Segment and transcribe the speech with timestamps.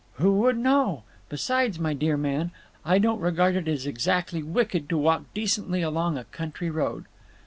[0.15, 1.03] "Who would know?
[1.29, 2.49] Besides, my dear man,
[2.83, 7.05] I don't regard it as exactly wicked to walk decently along a country road."